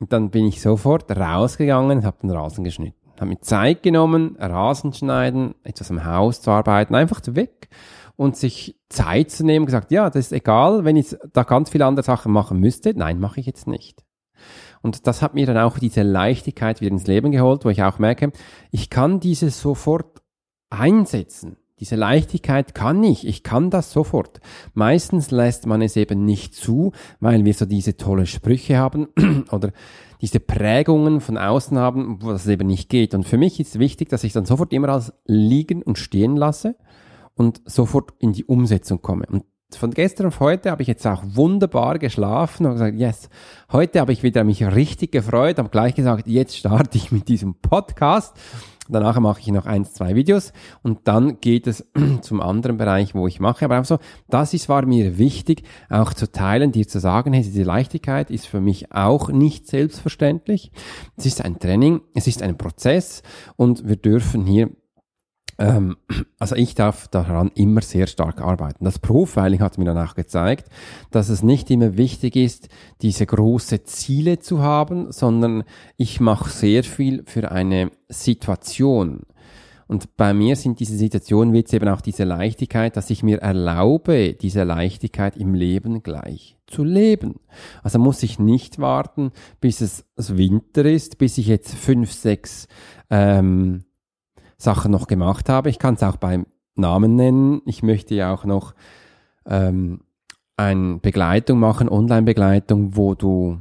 Und 0.00 0.12
dann 0.12 0.30
bin 0.30 0.46
ich 0.46 0.60
sofort 0.60 1.10
rausgegangen 1.10 1.98
und 1.98 2.04
habe 2.04 2.18
den 2.22 2.30
Rasen 2.30 2.64
geschnitten. 2.64 2.96
Habe 3.16 3.30
mir 3.30 3.40
Zeit 3.40 3.82
genommen, 3.82 4.36
Rasen 4.38 4.92
schneiden, 4.92 5.54
etwas 5.64 5.90
am 5.90 6.04
Haus 6.04 6.40
zu 6.40 6.50
arbeiten, 6.50 6.94
einfach 6.94 7.20
weg 7.26 7.68
und 8.14 8.36
sich 8.36 8.76
Zeit 8.88 9.30
zu 9.30 9.44
nehmen, 9.44 9.66
gesagt, 9.66 9.90
ja, 9.90 10.08
das 10.08 10.26
ist 10.26 10.32
egal, 10.32 10.84
wenn 10.84 10.96
ich 10.96 11.16
da 11.32 11.42
ganz 11.42 11.70
viele 11.70 11.86
andere 11.86 12.04
Sachen 12.04 12.32
machen 12.32 12.60
müsste. 12.60 12.94
Nein, 12.94 13.18
mache 13.18 13.40
ich 13.40 13.46
jetzt 13.46 13.66
nicht. 13.66 14.04
Und 14.82 15.06
das 15.08 15.22
hat 15.22 15.34
mir 15.34 15.46
dann 15.46 15.58
auch 15.58 15.78
diese 15.78 16.02
Leichtigkeit 16.02 16.80
wieder 16.80 16.92
ins 16.92 17.06
Leben 17.06 17.32
geholt, 17.32 17.64
wo 17.64 17.70
ich 17.70 17.82
auch 17.82 17.98
merke, 17.98 18.32
ich 18.70 18.90
kann 18.90 19.18
diese 19.18 19.50
sofort 19.50 20.22
einsetzen 20.70 21.56
Diese 21.80 21.96
Leichtigkeit 21.96 22.74
kann 22.74 23.02
ich, 23.04 23.26
ich 23.26 23.42
kann 23.42 23.70
das 23.70 23.92
sofort. 23.92 24.40
Meistens 24.74 25.30
lässt 25.30 25.66
man 25.66 25.82
es 25.82 25.96
eben 25.96 26.24
nicht 26.24 26.54
zu, 26.54 26.92
weil 27.20 27.44
wir 27.44 27.54
so 27.54 27.66
diese 27.66 27.96
tolle 27.96 28.26
Sprüche 28.26 28.78
haben 28.78 29.08
oder 29.52 29.72
diese 30.20 30.40
Prägungen 30.40 31.20
von 31.20 31.38
außen 31.38 31.78
haben, 31.78 32.18
wo 32.20 32.30
das 32.30 32.46
eben 32.48 32.66
nicht 32.66 32.88
geht. 32.88 33.14
Und 33.14 33.24
für 33.24 33.38
mich 33.38 33.60
ist 33.60 33.78
wichtig, 33.78 34.08
dass 34.08 34.24
ich 34.24 34.32
dann 34.32 34.46
sofort 34.46 34.72
immer 34.72 34.88
alles 34.88 35.12
liegen 35.24 35.82
und 35.82 35.98
stehen 35.98 36.36
lasse 36.36 36.74
und 37.34 37.60
sofort 37.64 38.12
in 38.18 38.32
die 38.32 38.44
Umsetzung 38.44 39.00
komme. 39.00 39.26
Und 39.30 39.44
von 39.76 39.92
gestern 39.92 40.26
auf 40.26 40.40
heute 40.40 40.70
habe 40.70 40.82
ich 40.82 40.88
jetzt 40.88 41.06
auch 41.06 41.22
wunderbar 41.24 41.98
geschlafen 41.98 42.66
und 42.66 42.72
gesagt, 42.72 42.96
yes, 42.96 43.28
heute 43.70 44.00
habe 44.00 44.12
ich 44.12 44.22
wieder 44.22 44.42
mich 44.42 44.64
richtig 44.64 45.12
gefreut, 45.12 45.58
habe 45.58 45.68
gleich 45.68 45.94
gesagt, 45.94 46.26
jetzt 46.26 46.56
starte 46.56 46.96
ich 46.96 47.12
mit 47.12 47.28
diesem 47.28 47.54
Podcast. 47.54 48.34
Danach 48.88 49.18
mache 49.20 49.40
ich 49.40 49.48
noch 49.48 49.66
eins, 49.66 49.92
zwei 49.92 50.14
Videos 50.14 50.52
und 50.82 51.06
dann 51.08 51.40
geht 51.40 51.66
es 51.66 51.86
zum 52.22 52.40
anderen 52.40 52.76
Bereich, 52.76 53.14
wo 53.14 53.26
ich 53.26 53.40
mache. 53.40 53.64
Aber 53.64 53.80
auch 53.80 53.84
so, 53.84 53.98
das 54.28 54.54
ist, 54.54 54.68
war 54.68 54.86
mir 54.86 55.18
wichtig, 55.18 55.62
auch 55.90 56.12
zu 56.14 56.30
teilen, 56.30 56.72
dir 56.72 56.86
zu 56.86 57.00
sagen, 57.00 57.32
hey, 57.32 57.42
diese 57.42 57.62
Leichtigkeit 57.62 58.30
ist 58.30 58.46
für 58.46 58.60
mich 58.60 58.92
auch 58.92 59.28
nicht 59.30 59.66
selbstverständlich. 59.66 60.72
Es 61.16 61.26
ist 61.26 61.44
ein 61.44 61.58
Training, 61.58 62.00
es 62.14 62.26
ist 62.26 62.42
ein 62.42 62.56
Prozess 62.56 63.22
und 63.56 63.88
wir 63.88 63.96
dürfen 63.96 64.46
hier 64.46 64.70
ähm, 65.58 65.96
also 66.38 66.54
ich 66.54 66.74
darf 66.74 67.08
daran 67.08 67.50
immer 67.54 67.82
sehr 67.82 68.06
stark 68.06 68.40
arbeiten. 68.40 68.84
Das 68.84 68.98
Profiling 68.98 69.60
hat 69.60 69.76
mir 69.76 69.84
dann 69.84 69.98
auch 69.98 70.14
gezeigt, 70.14 70.68
dass 71.10 71.28
es 71.28 71.42
nicht 71.42 71.70
immer 71.70 71.96
wichtig 71.96 72.36
ist, 72.36 72.68
diese 73.02 73.26
große 73.26 73.82
Ziele 73.84 74.38
zu 74.38 74.60
haben, 74.60 75.10
sondern 75.10 75.64
ich 75.96 76.20
mache 76.20 76.48
sehr 76.48 76.84
viel 76.84 77.24
für 77.26 77.50
eine 77.50 77.90
Situation. 78.08 79.22
Und 79.88 80.18
bei 80.18 80.34
mir 80.34 80.54
sind 80.54 80.80
diese 80.80 80.98
Situationen 80.98 81.54
jetzt 81.54 81.72
eben 81.72 81.88
auch 81.88 82.02
diese 82.02 82.24
Leichtigkeit, 82.24 82.94
dass 82.96 83.08
ich 83.08 83.22
mir 83.22 83.38
erlaube, 83.38 84.34
diese 84.34 84.62
Leichtigkeit 84.62 85.36
im 85.38 85.54
Leben 85.54 86.02
gleich 86.02 86.58
zu 86.66 86.84
leben. 86.84 87.40
Also 87.82 87.98
muss 87.98 88.22
ich 88.22 88.38
nicht 88.38 88.78
warten, 88.78 89.32
bis 89.62 89.80
es 89.80 90.04
Winter 90.16 90.84
ist, 90.84 91.16
bis 91.16 91.38
ich 91.38 91.46
jetzt 91.46 91.74
fünf, 91.74 92.12
sechs 92.12 92.68
ähm, 93.08 93.84
Sachen 94.58 94.90
noch 94.90 95.06
gemacht 95.06 95.48
habe. 95.48 95.70
Ich 95.70 95.78
kann 95.78 95.94
es 95.94 96.02
auch 96.02 96.16
beim 96.16 96.46
Namen 96.74 97.16
nennen. 97.16 97.62
Ich 97.64 97.82
möchte 97.82 98.14
ja 98.14 98.32
auch 98.32 98.44
noch 98.44 98.74
ähm, 99.46 100.00
eine 100.56 100.98
Begleitung 100.98 101.60
machen, 101.60 101.88
Online-Begleitung, 101.88 102.96
wo 102.96 103.14
du, 103.14 103.58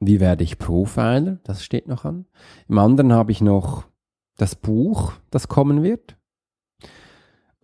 wie 0.00 0.20
werde 0.20 0.42
ich 0.42 0.58
Profiler, 0.58 1.38
das 1.44 1.62
steht 1.62 1.86
noch 1.86 2.04
an. 2.04 2.26
Im 2.68 2.78
anderen 2.78 3.12
habe 3.12 3.32
ich 3.32 3.40
noch 3.40 3.84
das 4.36 4.54
Buch, 4.54 5.12
das 5.30 5.48
kommen 5.48 5.82
wird. 5.82 6.16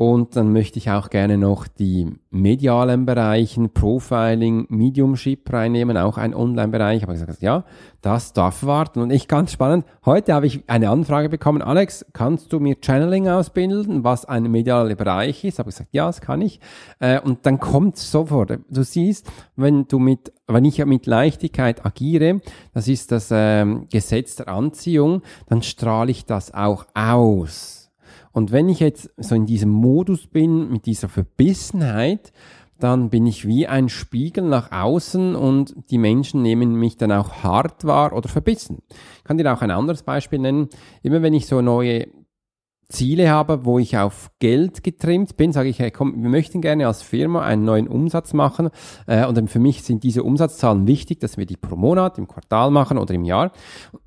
Und 0.01 0.35
dann 0.35 0.55
möchte 0.55 0.79
ich 0.79 0.91
auch 0.91 1.11
gerne 1.11 1.37
noch 1.37 1.69
die 1.69 2.11
medialen 2.31 3.05
Bereichen, 3.05 3.75
Profiling, 3.75 4.65
Mediumship 4.71 5.53
reinnehmen, 5.53 5.99
auch 5.99 6.17
ein 6.17 6.35
Online-Bereich. 6.35 7.03
Aber 7.03 7.13
ich 7.13 7.21
gesagt, 7.21 7.43
ja, 7.43 7.65
das 8.01 8.33
darf 8.33 8.65
warten. 8.65 9.01
Und 9.03 9.11
ich 9.11 9.29
ganz 9.29 9.53
spannend, 9.53 9.85
heute 10.07 10.33
habe 10.33 10.47
ich 10.47 10.65
eine 10.69 10.89
Anfrage 10.89 11.29
bekommen, 11.29 11.61
Alex, 11.61 12.07
kannst 12.15 12.51
du 12.51 12.61
mir 12.61 12.77
Channeling 12.81 13.29
ausbilden, 13.29 14.03
was 14.03 14.25
ein 14.25 14.45
medialer 14.45 14.95
Bereich 14.95 15.45
ist? 15.45 15.59
Habe 15.59 15.69
gesagt, 15.69 15.91
ja, 15.93 16.07
das 16.07 16.23
kann 16.23 16.41
ich. 16.41 16.61
Äh, 16.99 17.21
und 17.21 17.45
dann 17.45 17.61
kommt 17.61 17.99
sofort. 17.99 18.59
Du 18.71 18.83
siehst, 18.83 19.31
wenn 19.57 19.87
du 19.87 19.99
mit, 19.99 20.33
wenn 20.47 20.65
ich 20.65 20.83
mit 20.87 21.05
Leichtigkeit 21.05 21.85
agiere, 21.85 22.41
das 22.73 22.89
ist 22.89 23.13
das 23.13 23.29
ähm, 23.31 23.87
Gesetz 23.93 24.37
der 24.37 24.49
Anziehung, 24.49 25.21
dann 25.51 25.61
strahle 25.61 26.11
ich 26.11 26.25
das 26.25 26.55
auch 26.55 26.87
aus. 26.95 27.80
Und 28.33 28.53
wenn 28.53 28.69
ich 28.69 28.81
jetzt 28.81 29.11
so 29.17 29.35
in 29.35 29.47
diesem 29.47 29.71
Modus 29.71 30.27
bin, 30.27 30.71
mit 30.71 30.87
dieser 30.87 31.09
Verbissenheit, 31.09 32.33
dann 32.79 33.11
bin 33.11 33.27
ich 33.27 33.47
wie 33.47 33.67
ein 33.67 33.89
Spiegel 33.89 34.45
nach 34.45 34.73
außen 34.73 35.37
und 35.37 35.75
die 35.91 35.99
Menschen 35.99 36.43
nehmen 36.43 36.75
mich 36.75 36.97
dann 36.97 37.13
auch 37.13 37.43
hart 37.43 37.85
wahr 37.85 38.15
oder 38.15 38.29
verbissen. 38.29 38.79
Ich 39.19 39.25
kann 39.25 39.37
dir 39.37 39.53
auch 39.53 39.63
ein 39.63 39.71
anderes 39.71 40.03
Beispiel 40.03 40.39
nennen. 40.39 40.69
Immer 41.03 41.23
wenn 41.23 41.35
ich 41.35 41.47
so 41.47 41.61
neue 41.61 42.07
Ziele 42.91 43.31
habe, 43.31 43.65
wo 43.65 43.79
ich 43.79 43.97
auf 43.97 44.31
Geld 44.41 44.83
getrimmt 44.83 45.37
bin, 45.37 45.53
sage 45.53 45.69
ich, 45.69 45.79
hey, 45.79 45.91
komm, 45.91 46.23
wir 46.23 46.29
möchten 46.29 46.61
gerne 46.61 46.87
als 46.87 47.03
Firma 47.03 47.43
einen 47.43 47.65
neuen 47.65 47.87
Umsatz 47.87 48.33
machen 48.33 48.71
äh, 49.07 49.25
und 49.27 49.49
für 49.49 49.61
mich 49.61 49.83
sind 49.83 50.03
diese 50.03 50.25
Umsatzzahlen 50.25 50.87
wichtig, 50.87 51.21
dass 51.21 51.37
wir 51.37 51.47
die 51.47 51.57
pro 51.57 51.77
Monat, 51.77 52.19
im 52.19 52.27
Quartal 52.27 52.71
machen 52.71 52.99
oder 52.99 53.15
im 53.15 53.25
Jahr. 53.25 53.53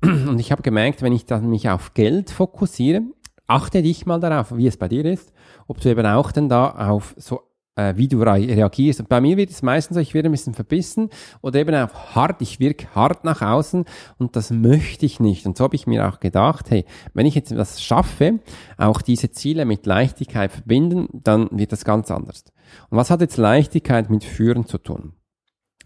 Und 0.02 0.38
ich 0.38 0.52
habe 0.52 0.62
gemerkt, 0.62 1.00
wenn 1.00 1.12
ich 1.12 1.24
dann 1.24 1.48
mich 1.48 1.68
auf 1.70 1.94
Geld 1.94 2.30
fokussiere, 2.30 3.02
achte 3.46 3.82
dich 3.82 4.06
mal 4.06 4.20
darauf, 4.20 4.56
wie 4.56 4.66
es 4.66 4.76
bei 4.76 4.88
dir 4.88 5.04
ist, 5.04 5.32
ob 5.66 5.80
du 5.80 5.88
eben 5.88 6.06
auch 6.06 6.32
dann 6.32 6.48
da 6.48 6.70
auf 6.90 7.14
so 7.18 7.42
äh, 7.76 7.94
wie 7.96 8.08
du 8.08 8.22
reagierst. 8.22 9.00
Und 9.00 9.08
bei 9.08 9.20
mir 9.20 9.36
wird 9.36 9.50
es 9.50 9.62
meistens 9.62 9.96
so, 9.96 10.00
ich 10.00 10.14
werde 10.14 10.28
ein 10.28 10.32
bisschen 10.32 10.54
verbissen 10.54 11.10
oder 11.42 11.58
eben 11.58 11.74
auch 11.74 12.14
hart, 12.14 12.40
ich 12.42 12.60
wirke 12.60 12.86
hart 12.94 13.24
nach 13.24 13.42
außen 13.42 13.84
und 14.18 14.36
das 14.36 14.50
möchte 14.50 15.06
ich 15.06 15.20
nicht. 15.20 15.46
Und 15.46 15.56
so 15.56 15.64
habe 15.64 15.76
ich 15.76 15.86
mir 15.86 16.08
auch 16.08 16.20
gedacht, 16.20 16.70
hey, 16.70 16.84
wenn 17.12 17.26
ich 17.26 17.34
jetzt 17.34 17.52
das 17.52 17.82
schaffe, 17.82 18.40
auch 18.78 19.02
diese 19.02 19.30
Ziele 19.30 19.64
mit 19.64 19.86
Leichtigkeit 19.86 20.52
verbinden, 20.52 21.08
dann 21.12 21.48
wird 21.50 21.72
das 21.72 21.84
ganz 21.84 22.10
anders. 22.10 22.44
Und 22.90 22.98
was 22.98 23.10
hat 23.10 23.20
jetzt 23.20 23.36
Leichtigkeit 23.36 24.10
mit 24.10 24.24
Führen 24.24 24.66
zu 24.66 24.78
tun? 24.78 25.14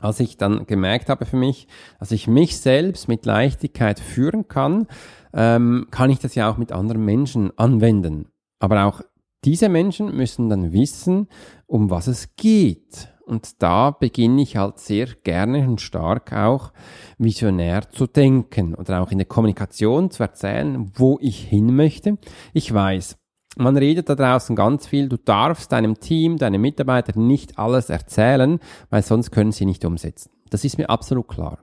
Als 0.00 0.20
ich 0.20 0.36
dann 0.36 0.66
gemerkt 0.66 1.08
habe 1.08 1.26
für 1.26 1.36
mich, 1.36 1.66
dass 1.98 2.12
ich 2.12 2.28
mich 2.28 2.58
selbst 2.58 3.08
mit 3.08 3.26
Leichtigkeit 3.26 3.98
führen 3.98 4.46
kann, 4.46 4.86
ähm, 5.32 5.86
kann 5.90 6.10
ich 6.10 6.18
das 6.18 6.34
ja 6.34 6.50
auch 6.50 6.56
mit 6.56 6.72
anderen 6.72 7.04
Menschen 7.04 7.56
anwenden. 7.58 8.28
Aber 8.58 8.84
auch 8.84 9.02
diese 9.44 9.68
Menschen 9.68 10.16
müssen 10.16 10.48
dann 10.48 10.72
wissen, 10.72 11.28
um 11.66 11.90
was 11.90 12.06
es 12.06 12.34
geht. 12.36 13.08
Und 13.24 13.62
da 13.62 13.90
beginne 13.90 14.40
ich 14.40 14.56
halt 14.56 14.78
sehr 14.78 15.06
gerne 15.22 15.68
und 15.68 15.82
stark 15.82 16.32
auch 16.32 16.72
visionär 17.18 17.90
zu 17.90 18.06
denken 18.06 18.74
oder 18.74 19.02
auch 19.02 19.10
in 19.10 19.18
der 19.18 19.26
Kommunikation 19.26 20.10
zu 20.10 20.22
erzählen, 20.22 20.90
wo 20.94 21.18
ich 21.20 21.40
hin 21.40 21.76
möchte. 21.76 22.16
Ich 22.54 22.72
weiß, 22.72 23.18
man 23.58 23.76
redet 23.76 24.08
da 24.08 24.14
draußen 24.14 24.56
ganz 24.56 24.86
viel, 24.86 25.08
du 25.08 25.18
darfst 25.18 25.72
deinem 25.72 26.00
Team, 26.00 26.38
deinen 26.38 26.60
Mitarbeitern 26.60 27.26
nicht 27.26 27.58
alles 27.58 27.90
erzählen, 27.90 28.60
weil 28.88 29.02
sonst 29.02 29.30
können 29.30 29.52
sie 29.52 29.66
nicht 29.66 29.84
umsetzen. 29.84 30.30
Das 30.48 30.64
ist 30.64 30.78
mir 30.78 30.88
absolut 30.88 31.28
klar. 31.28 31.58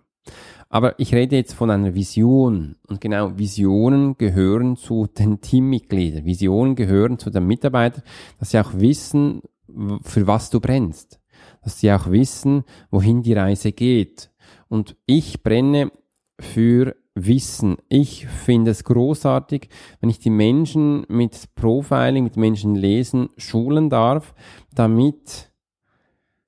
Aber 0.75 0.99
ich 0.99 1.15
rede 1.15 1.37
jetzt 1.37 1.53
von 1.53 1.71
einer 1.71 1.95
Vision. 1.95 2.75
Und 2.89 2.99
genau, 2.99 3.37
Visionen 3.37 4.17
gehören 4.17 4.75
zu 4.75 5.07
den 5.07 5.39
Teammitgliedern. 5.41 6.25
Visionen 6.25 6.75
gehören 6.75 7.17
zu 7.17 7.29
den 7.29 7.47
Mitarbeitern, 7.47 8.03
dass 8.39 8.51
sie 8.51 8.59
auch 8.59 8.73
wissen, 8.73 9.41
für 10.01 10.27
was 10.27 10.49
du 10.49 10.59
brennst. 10.59 11.21
Dass 11.63 11.79
sie 11.79 11.93
auch 11.93 12.11
wissen, 12.11 12.65
wohin 12.91 13.23
die 13.23 13.31
Reise 13.31 13.71
geht. 13.71 14.31
Und 14.67 14.97
ich 15.05 15.43
brenne 15.43 15.93
für 16.41 16.97
Wissen. 17.13 17.77
Ich 17.87 18.27
finde 18.27 18.71
es 18.71 18.83
großartig, 18.83 19.69
wenn 20.01 20.09
ich 20.09 20.19
die 20.19 20.29
Menschen 20.29 21.05
mit 21.07 21.55
Profiling, 21.55 22.25
mit 22.25 22.35
Menschen 22.35 22.75
lesen, 22.75 23.29
schulen 23.37 23.89
darf, 23.89 24.35
damit 24.73 25.53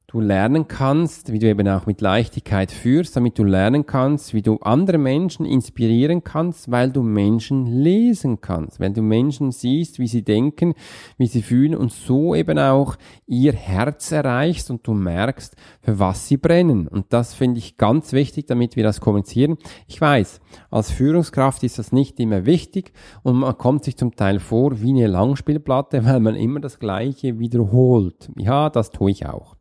du 0.08 0.22
lernen 0.22 0.70
kannst, 0.70 1.34
wie 1.34 1.40
du 1.40 1.50
eben 1.50 1.68
auch 1.68 1.86
mit 1.86 2.00
Leichtigkeit 2.00 2.72
führst, 2.72 3.18
damit 3.18 3.38
du 3.38 3.44
lernen 3.44 3.86
kannst, 3.86 4.34
wie 4.34 4.42
du 4.42 4.56
andere 4.62 4.98
Menschen 4.98 5.46
inspirieren 5.46 6.24
kannst, 6.24 6.72
weil 6.72 6.92
du 6.92 7.04
Menschen 7.04 7.66
lesen 7.66 8.40
kannst, 8.40 8.80
weil 8.80 8.94
du 8.94 9.02
Menschen 9.02 9.52
siehst, 9.52 10.00
wie 10.00 10.08
sie 10.08 10.24
denken, 10.24 10.76
wie 11.18 11.28
sie 11.28 11.42
fühlen 11.42 11.76
und 11.76 11.92
so 11.92 12.36
eben 12.36 12.58
auch 12.58 12.96
ihr 13.26 13.52
Herz 13.52 14.14
erreichst 14.14 14.72
und 14.72 14.88
du 14.88 14.94
merkst, 14.94 15.58
für 15.82 16.00
was 16.00 16.30
sie 16.30 16.38
brennen. 16.38 16.88
Und 16.88 17.08
das 17.10 17.34
finde 17.34 17.58
ich 17.58 17.76
ganz 17.76 18.14
wichtig, 18.14 18.48
damit 18.48 18.78
wir 18.78 18.86
das 18.86 19.02
kommunizieren. 19.02 19.58
Ich 19.88 20.00
weiß, 20.00 20.40
als 20.72 20.90
Führungskraft 20.90 21.64
ist 21.64 21.80
das 21.80 21.92
nicht 21.92 22.18
immer 22.22 22.46
wichtig 22.46 22.94
und 23.24 23.40
man 23.40 23.58
kommt 23.58 23.84
sich 23.84 23.98
zum 23.98 24.16
Teil 24.16 24.40
vor 24.40 24.82
wie 24.82 24.92
eine 24.92 25.08
Langspielplatte, 25.08 26.06
weil 26.06 26.22
man 26.22 26.36
immer 26.36 26.62
das 26.62 26.80
Gleiche 26.80 27.40
wiederholt. 27.40 28.32
Ja, 28.38 28.70
das 28.70 28.92
tue 28.92 29.12
ich 29.12 29.26
auch. 29.26 29.57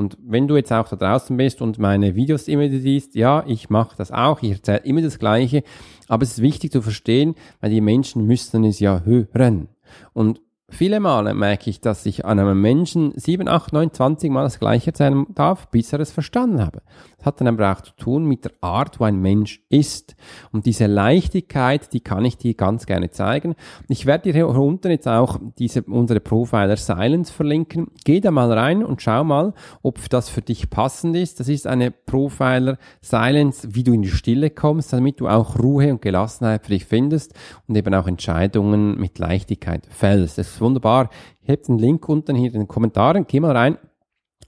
Und 0.00 0.16
wenn 0.22 0.48
du 0.48 0.56
jetzt 0.56 0.72
auch 0.72 0.88
da 0.88 0.96
draußen 0.96 1.36
bist 1.36 1.60
und 1.60 1.78
meine 1.78 2.14
Videos 2.14 2.48
immer 2.48 2.70
siehst, 2.70 3.14
ja, 3.14 3.44
ich 3.46 3.68
mache 3.68 3.94
das 3.98 4.10
auch, 4.10 4.42
ich 4.42 4.52
erzähle 4.52 4.78
immer 4.78 5.02
das 5.02 5.18
Gleiche, 5.18 5.62
aber 6.08 6.22
es 6.22 6.32
ist 6.32 6.42
wichtig 6.42 6.72
zu 6.72 6.80
verstehen, 6.80 7.34
weil 7.60 7.68
die 7.68 7.82
Menschen 7.82 8.26
müssen 8.26 8.64
es 8.64 8.80
ja 8.80 9.02
hören. 9.04 9.68
Und 10.14 10.40
viele 10.70 11.00
Male 11.00 11.34
merke 11.34 11.68
ich, 11.68 11.82
dass 11.82 12.06
ich 12.06 12.24
an 12.24 12.38
einem 12.38 12.58
Menschen 12.62 13.12
7, 13.14 13.46
8, 13.46 13.74
9, 13.74 13.92
20 13.92 14.30
Mal 14.30 14.44
das 14.44 14.58
Gleiche 14.58 14.86
erzählen 14.86 15.26
darf, 15.34 15.68
bis 15.68 15.92
er 15.92 16.00
es 16.00 16.12
verstanden 16.12 16.62
habe. 16.62 16.80
Das 17.20 17.26
hat 17.26 17.40
dann 17.42 17.48
aber 17.48 17.70
auch 17.70 17.82
zu 17.82 17.92
tun 17.96 18.24
mit 18.24 18.46
der 18.46 18.52
Art, 18.62 18.98
wo 18.98 19.04
ein 19.04 19.20
Mensch 19.20 19.60
ist. 19.68 20.16
Und 20.52 20.64
diese 20.64 20.86
Leichtigkeit, 20.86 21.92
die 21.92 22.00
kann 22.00 22.24
ich 22.24 22.38
dir 22.38 22.54
ganz 22.54 22.86
gerne 22.86 23.10
zeigen. 23.10 23.56
Ich 23.88 24.06
werde 24.06 24.24
dir 24.24 24.32
hier 24.32 24.48
unten 24.48 24.90
jetzt 24.90 25.06
auch 25.06 25.38
diese, 25.58 25.82
unsere 25.82 26.20
Profiler 26.20 26.78
Silence 26.78 27.30
verlinken. 27.30 27.88
Geh 28.04 28.20
da 28.20 28.30
mal 28.30 28.50
rein 28.50 28.82
und 28.82 29.02
schau 29.02 29.22
mal, 29.22 29.52
ob 29.82 30.08
das 30.08 30.30
für 30.30 30.40
dich 30.40 30.70
passend 30.70 31.14
ist. 31.14 31.40
Das 31.40 31.48
ist 31.48 31.66
eine 31.66 31.90
Profiler 31.90 32.78
Silence, 33.02 33.68
wie 33.74 33.84
du 33.84 33.92
in 33.92 34.00
die 34.00 34.08
Stille 34.08 34.48
kommst, 34.48 34.94
damit 34.94 35.20
du 35.20 35.28
auch 35.28 35.58
Ruhe 35.58 35.92
und 35.92 36.00
Gelassenheit 36.00 36.64
für 36.64 36.72
dich 36.72 36.86
findest 36.86 37.34
und 37.68 37.76
eben 37.76 37.92
auch 37.92 38.06
Entscheidungen 38.06 38.98
mit 38.98 39.18
Leichtigkeit 39.18 39.86
fällst. 39.90 40.38
Das 40.38 40.52
ist 40.52 40.60
wunderbar. 40.62 41.10
Ich 41.42 41.50
habe 41.50 41.60
den 41.60 41.76
Link 41.76 42.08
unten 42.08 42.34
hier 42.34 42.46
in 42.46 42.60
den 42.60 42.68
Kommentaren. 42.68 43.26
Geh 43.28 43.40
mal 43.40 43.54
rein 43.54 43.76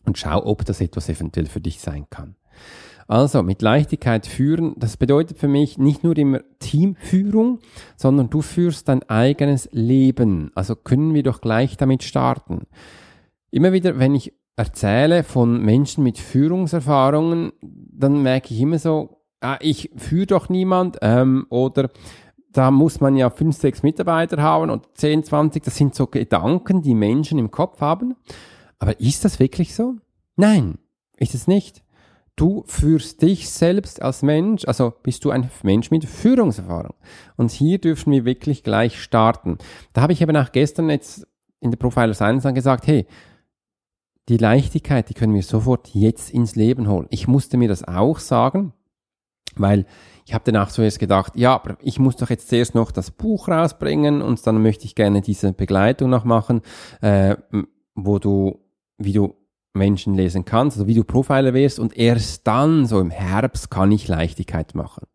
und 0.06 0.16
schau, 0.16 0.42
ob 0.46 0.64
das 0.64 0.80
etwas 0.80 1.10
eventuell 1.10 1.46
für 1.46 1.60
dich 1.60 1.78
sein 1.78 2.06
kann. 2.08 2.36
Also 3.08 3.42
mit 3.42 3.62
Leichtigkeit 3.62 4.26
führen, 4.26 4.74
das 4.76 4.96
bedeutet 4.96 5.38
für 5.38 5.48
mich 5.48 5.78
nicht 5.78 6.04
nur 6.04 6.16
immer 6.16 6.40
Teamführung, 6.58 7.58
sondern 7.96 8.30
du 8.30 8.42
führst 8.42 8.88
dein 8.88 9.02
eigenes 9.08 9.68
Leben. 9.72 10.50
Also 10.54 10.76
können 10.76 11.14
wir 11.14 11.22
doch 11.22 11.40
gleich 11.40 11.76
damit 11.76 12.02
starten. 12.02 12.66
Immer 13.50 13.72
wieder, 13.72 13.98
wenn 13.98 14.14
ich 14.14 14.32
erzähle 14.56 15.24
von 15.24 15.62
Menschen 15.62 16.04
mit 16.04 16.18
Führungserfahrungen, 16.18 17.52
dann 17.60 18.22
merke 18.22 18.54
ich 18.54 18.60
immer 18.60 18.78
so, 18.78 19.22
ah, 19.40 19.58
ich 19.60 19.90
führe 19.96 20.26
doch 20.26 20.48
niemand 20.48 20.98
ähm, 21.02 21.46
oder 21.48 21.90
da 22.52 22.70
muss 22.70 23.00
man 23.00 23.16
ja 23.16 23.30
fünf, 23.30 23.56
sechs 23.56 23.82
Mitarbeiter 23.82 24.40
haben 24.42 24.70
und 24.70 24.86
10, 24.94 25.24
20, 25.24 25.62
das 25.62 25.76
sind 25.76 25.94
so 25.94 26.06
Gedanken, 26.06 26.82
die 26.82 26.94
Menschen 26.94 27.38
im 27.38 27.50
Kopf 27.50 27.80
haben. 27.80 28.14
Aber 28.78 29.00
ist 29.00 29.24
das 29.24 29.38
wirklich 29.38 29.74
so? 29.74 29.96
Nein, 30.36 30.78
ist 31.16 31.34
es 31.34 31.46
nicht. 31.46 31.82
Du 32.42 32.64
führst 32.66 33.22
dich 33.22 33.48
selbst 33.48 34.02
als 34.02 34.22
Mensch, 34.22 34.64
also 34.64 34.92
bist 35.04 35.24
du 35.24 35.30
ein 35.30 35.48
Mensch 35.62 35.92
mit 35.92 36.04
Führungserfahrung. 36.04 36.96
Und 37.36 37.52
hier 37.52 37.78
dürfen 37.78 38.10
wir 38.10 38.24
wirklich 38.24 38.64
gleich 38.64 39.00
starten. 39.00 39.58
Da 39.92 40.02
habe 40.02 40.12
ich 40.12 40.22
eben 40.22 40.36
auch 40.36 40.50
gestern 40.50 40.90
jetzt 40.90 41.24
in 41.60 41.70
der 41.70 41.78
Profiler 41.78 42.14
Science 42.14 42.42
dann 42.42 42.56
gesagt, 42.56 42.88
hey, 42.88 43.06
die 44.28 44.38
Leichtigkeit, 44.38 45.08
die 45.08 45.14
können 45.14 45.34
wir 45.34 45.44
sofort 45.44 45.90
jetzt 45.94 46.30
ins 46.30 46.56
Leben 46.56 46.88
holen. 46.88 47.06
Ich 47.10 47.28
musste 47.28 47.58
mir 47.58 47.68
das 47.68 47.84
auch 47.86 48.18
sagen, 48.18 48.72
weil 49.54 49.86
ich 50.26 50.34
habe 50.34 50.42
danach 50.44 50.72
zuerst 50.72 50.98
gedacht, 50.98 51.34
ja, 51.36 51.54
aber 51.54 51.76
ich 51.80 52.00
muss 52.00 52.16
doch 52.16 52.28
jetzt 52.28 52.48
zuerst 52.48 52.74
noch 52.74 52.90
das 52.90 53.12
Buch 53.12 53.46
rausbringen 53.46 54.20
und 54.20 54.44
dann 54.44 54.60
möchte 54.60 54.84
ich 54.84 54.96
gerne 54.96 55.20
diese 55.20 55.52
Begleitung 55.52 56.10
noch 56.10 56.24
machen, 56.24 56.62
äh, 57.02 57.36
wo 57.94 58.18
du, 58.18 58.58
wie 58.98 59.12
du 59.12 59.36
Menschen 59.74 60.14
lesen 60.14 60.44
kannst, 60.44 60.76
also 60.76 60.86
wie 60.86 60.94
du 60.94 61.04
Profiler 61.04 61.54
wirst 61.54 61.78
und 61.78 61.96
erst 61.96 62.46
dann, 62.46 62.86
so 62.86 63.00
im 63.00 63.10
Herbst, 63.10 63.70
kann 63.70 63.92
ich 63.92 64.08
Leichtigkeit 64.08 64.74
machen. 64.74 65.06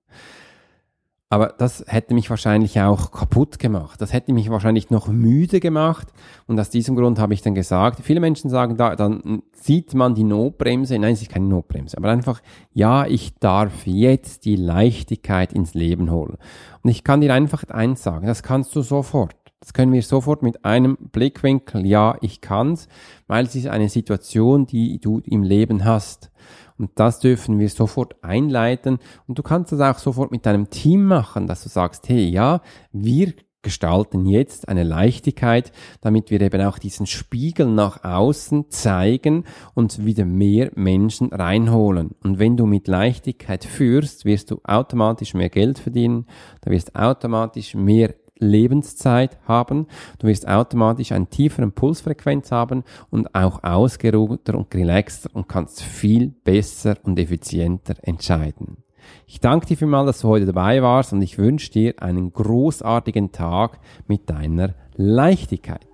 Aber 1.30 1.54
das 1.58 1.84
hätte 1.88 2.14
mich 2.14 2.30
wahrscheinlich 2.30 2.80
auch 2.80 3.12
kaputt 3.12 3.60
gemacht. 3.60 4.00
Das 4.00 4.14
hätte 4.14 4.32
mich 4.32 4.50
wahrscheinlich 4.50 4.92
noch 4.92 5.10
müde 5.10 5.60
gemacht. 5.60 6.08
Und 6.48 6.58
aus 6.58 6.70
diesem 6.70 6.96
Grund 6.96 7.20
habe 7.20 7.34
ich 7.34 7.42
dann 7.42 7.54
gesagt, 7.54 8.00
viele 8.02 8.22
Menschen 8.22 8.50
sagen 8.50 8.78
da, 8.78 8.96
dann 8.96 9.44
sieht 9.52 9.94
man 9.94 10.16
die 10.16 10.24
Notbremse. 10.24 10.98
Nein, 10.98 11.14
es 11.14 11.22
ist 11.22 11.32
keine 11.32 11.48
Notbremse. 11.48 11.98
Aber 11.98 12.10
einfach, 12.10 12.42
ja, 12.72 13.06
ich 13.06 13.36
darf 13.40 13.86
jetzt 13.86 14.46
die 14.46 14.56
Leichtigkeit 14.56 15.52
ins 15.52 15.74
Leben 15.74 16.12
holen. 16.12 16.38
Und 16.82 16.90
ich 16.90 17.04
kann 17.04 17.20
dir 17.20 17.34
einfach 17.34 17.66
eins 17.66 18.04
sagen, 18.04 18.26
das 18.26 18.42
kannst 18.42 18.74
du 18.74 18.82
sofort. 18.82 19.36
Das 19.60 19.74
können 19.74 19.92
wir 19.92 20.04
sofort 20.04 20.44
mit 20.44 20.66
einem 20.66 20.98
Blickwinkel, 20.98 21.86
ja, 21.86 22.16
ich 22.22 22.42
kann's, 22.42 22.88
weil 23.26 23.46
es 23.46 23.56
ist 23.56 23.68
eine 23.68 23.90
Situation, 23.90 24.68
die 24.68 25.00
du 25.00 25.20
im 25.20 25.42
Leben 25.44 25.84
hast. 25.84 26.32
Und 26.78 26.92
das 26.96 27.20
dürfen 27.20 27.58
wir 27.58 27.70
sofort 27.70 28.24
einleiten. 28.24 29.00
Und 29.26 29.40
du 29.40 29.44
kannst 29.44 29.72
das 29.72 29.80
auch 29.80 29.98
sofort 29.98 30.32
mit 30.32 30.46
deinem 30.46 30.70
Team 30.70 31.06
machen, 31.06 31.48
dass 31.48 31.64
du 31.64 31.70
sagst, 31.70 32.08
hey, 32.08 32.30
ja, 32.30 32.62
wir 32.92 33.34
gestalten 33.64 34.26
jetzt 34.28 34.70
eine 34.70 34.84
Leichtigkeit, 34.84 35.72
damit 36.02 36.30
wir 36.32 36.40
eben 36.40 36.62
auch 36.62 36.78
diesen 36.78 37.06
Spiegel 37.06 37.68
nach 37.68 38.04
außen 38.04 38.70
zeigen 38.70 39.44
und 39.74 40.06
wieder 40.06 40.24
mehr 40.24 40.72
Menschen 40.76 41.34
reinholen. 41.34 42.12
Und 42.24 42.40
wenn 42.40 42.56
du 42.56 42.66
mit 42.66 42.88
Leichtigkeit 42.88 43.66
führst, 43.66 44.24
wirst 44.24 44.52
du 44.52 44.62
automatisch 44.64 45.34
mehr 45.34 45.50
Geld 45.50 45.80
verdienen, 45.80 46.28
da 46.62 46.72
wirst 46.72 46.96
automatisch 46.96 47.74
mehr 47.74 48.14
Lebenszeit 48.40 49.38
haben. 49.48 49.88
Du 50.20 50.28
wirst 50.28 50.48
automatisch 50.48 51.12
einen 51.12 51.30
tieferen 51.30 51.72
Pulsfrequenz 51.72 52.52
haben 52.52 52.84
und 53.10 53.34
auch 53.36 53.64
ausgeruhter 53.64 54.56
und 54.56 54.74
relaxter 54.74 55.30
und 55.34 55.48
kannst 55.48 55.82
viel 55.82 56.28
besser 56.28 56.96
und 57.04 57.20
effizienter 57.20 57.96
entscheiden. 58.02 58.78
Ich 59.26 59.40
danke 59.40 59.66
dir 59.66 59.78
vielmals, 59.78 60.08
dass 60.08 60.22
du 60.22 60.28
heute 60.28 60.46
dabei 60.46 60.82
warst 60.82 61.14
und 61.14 61.22
ich 61.22 61.38
wünsche 61.38 61.72
dir 61.72 62.02
einen 62.02 62.34
großartigen 62.34 63.32
Tag 63.32 63.80
mit 64.08 64.30
deiner 64.30 64.74
Leichtigkeit. 64.96 65.88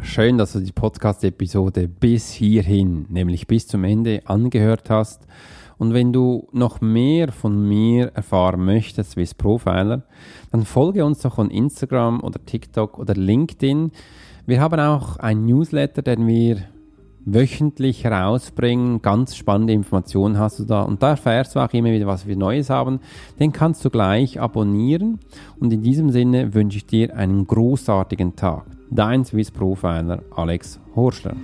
Schön, 0.00 0.38
dass 0.38 0.52
du 0.52 0.60
die 0.60 0.72
Podcast-Episode 0.72 1.88
bis 1.88 2.30
hierhin, 2.30 3.06
nämlich 3.08 3.46
bis 3.46 3.66
zum 3.66 3.84
Ende 3.84 4.22
angehört 4.24 4.90
hast. 4.90 5.26
Und 5.78 5.94
wenn 5.94 6.12
du 6.12 6.48
noch 6.52 6.80
mehr 6.80 7.30
von 7.32 7.66
mir 7.66 8.10
erfahren 8.14 8.64
möchtest, 8.64 9.16
wie 9.16 9.26
Profiler, 9.36 10.02
dann 10.50 10.64
folge 10.64 11.04
uns 11.04 11.20
doch 11.20 11.38
on 11.38 11.50
Instagram 11.50 12.20
oder 12.20 12.44
TikTok 12.44 12.98
oder 12.98 13.14
LinkedIn. 13.14 13.92
Wir 14.46 14.60
haben 14.60 14.80
auch 14.80 15.16
ein 15.18 15.46
Newsletter, 15.46 16.02
den 16.02 16.26
wir 16.26 16.64
wöchentlich 17.24 18.04
herausbringen. 18.04 19.02
Ganz 19.02 19.36
spannende 19.36 19.72
Informationen 19.72 20.38
hast 20.38 20.58
du 20.58 20.64
da. 20.64 20.82
Und 20.82 21.02
da 21.02 21.10
erfährst 21.10 21.54
du 21.54 21.60
auch 21.60 21.72
immer 21.72 21.90
wieder, 21.90 22.06
was 22.06 22.26
wir 22.26 22.36
Neues 22.36 22.70
haben. 22.70 23.00
Den 23.38 23.52
kannst 23.52 23.84
du 23.84 23.90
gleich 23.90 24.40
abonnieren. 24.40 25.20
Und 25.60 25.72
in 25.72 25.82
diesem 25.82 26.10
Sinne 26.10 26.54
wünsche 26.54 26.78
ich 26.78 26.86
dir 26.86 27.16
einen 27.16 27.46
großartigen 27.46 28.36
Tag. 28.36 28.64
Dein 28.90 29.24
Swiss 29.24 29.50
Profiler 29.50 30.22
Alex 30.34 30.80
Horschler. 30.96 31.36